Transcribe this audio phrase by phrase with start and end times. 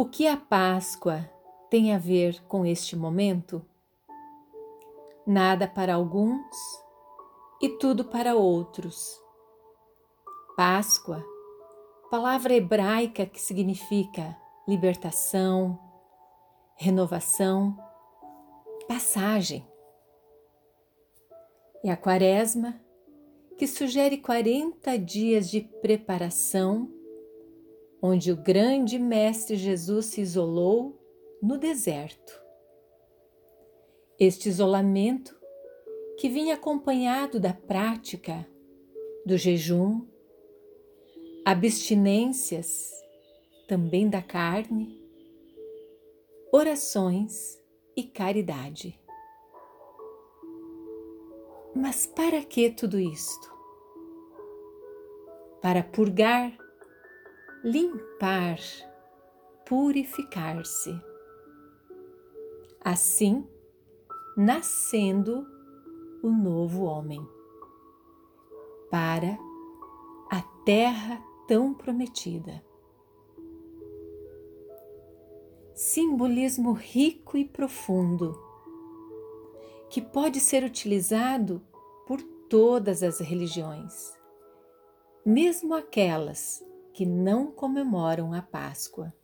[0.00, 1.28] O que a Páscoa
[1.68, 3.66] tem a ver com este momento?
[5.26, 6.54] Nada para alguns
[7.60, 9.20] e tudo para outros.
[10.56, 11.20] Páscoa,
[12.12, 14.38] palavra hebraica que significa
[14.68, 15.76] libertação,
[16.76, 17.76] renovação,
[18.86, 19.66] passagem.
[21.82, 22.80] E a Quaresma,
[23.56, 26.88] que sugere 40 dias de preparação,
[28.00, 30.98] onde o grande Mestre Jesus se isolou
[31.42, 32.40] no deserto.
[34.18, 35.36] Este isolamento,
[36.16, 38.46] que vinha acompanhado da prática
[39.24, 40.04] do jejum,
[41.44, 42.92] abstinências
[43.68, 45.00] também da carne,
[46.52, 47.62] orações
[47.96, 48.98] e caridade.
[51.74, 53.52] Mas para que tudo isto?
[55.60, 56.56] Para purgar,
[57.62, 58.58] limpar,
[59.66, 60.94] purificar-se.
[62.80, 63.46] Assim,
[64.36, 65.46] nascendo
[66.22, 67.20] o novo homem
[68.90, 69.38] para
[70.30, 72.64] a terra tão prometida.
[75.74, 78.40] Simbolismo rico e profundo
[79.90, 81.62] que pode ser utilizado
[82.06, 84.12] por todas as religiões,
[85.24, 86.67] mesmo aquelas
[86.98, 89.14] que não comemoram a Páscoa.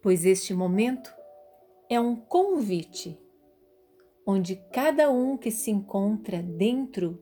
[0.00, 1.12] Pois este momento
[1.90, 3.20] é um convite
[4.24, 7.18] onde cada um que se encontra dentro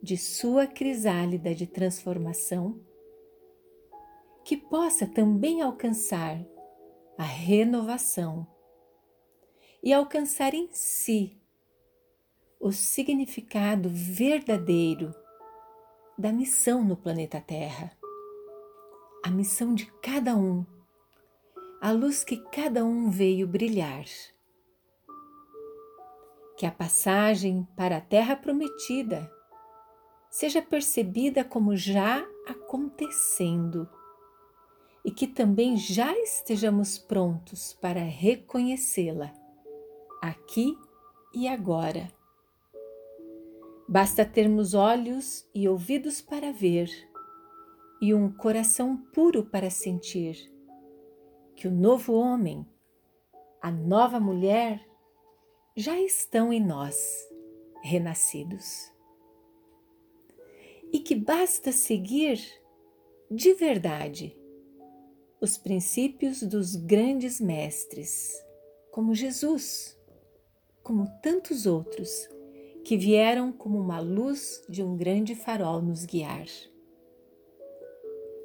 [0.00, 2.80] de sua crisálida de transformação,
[4.44, 6.40] que possa também alcançar
[7.16, 8.46] a renovação
[9.82, 11.36] e alcançar em si
[12.60, 15.12] o significado verdadeiro
[16.18, 17.92] da missão no planeta Terra,
[19.24, 20.66] a missão de cada um,
[21.80, 24.04] a luz que cada um veio brilhar.
[26.56, 29.30] Que a passagem para a Terra Prometida
[30.28, 33.88] seja percebida como já acontecendo
[35.04, 39.32] e que também já estejamos prontos para reconhecê-la
[40.20, 40.76] aqui
[41.32, 42.17] e agora.
[43.88, 46.90] Basta termos olhos e ouvidos para ver
[48.02, 50.36] e um coração puro para sentir
[51.56, 52.66] que o novo homem,
[53.62, 54.86] a nova mulher,
[55.74, 56.96] já estão em nós,
[57.82, 58.92] renascidos.
[60.92, 62.38] E que basta seguir
[63.30, 64.36] de verdade
[65.40, 68.32] os princípios dos grandes mestres,
[68.90, 69.98] como Jesus
[70.88, 72.26] como tantos outros
[72.88, 76.46] que vieram como uma luz de um grande farol nos guiar.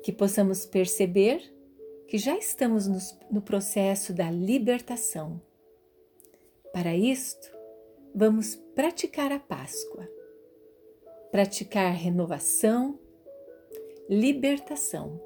[0.04, 1.42] Que possamos perceber
[2.10, 2.86] que já estamos
[3.32, 5.42] no processo da libertação.
[6.74, 7.50] Para isto,
[8.14, 10.10] vamos praticar a Páscoa,
[11.32, 13.00] praticar renovação,
[14.10, 15.22] libertação,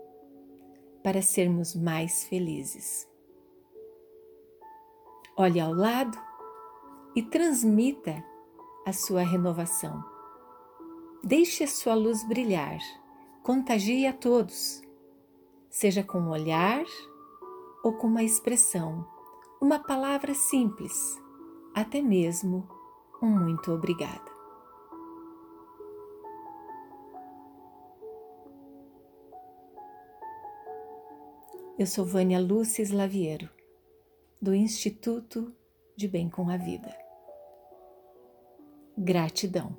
[1.01, 3.09] para sermos mais felizes.
[5.35, 6.15] Olhe ao lado
[7.15, 8.23] e transmita
[8.87, 10.01] a sua renovação.
[11.21, 12.79] Deixe a sua luz brilhar,
[13.43, 14.81] contagie a todos,
[15.69, 16.85] seja com um olhar
[17.83, 19.05] ou com uma expressão,
[19.59, 21.21] uma palavra simples,
[21.75, 22.65] até mesmo
[23.21, 24.31] um muito obrigada.
[31.77, 33.49] Eu sou Vânia Lúcia Slaviero,
[34.41, 35.53] do Instituto
[35.93, 37.06] de Bem com a Vida.
[38.97, 39.77] Gratidão.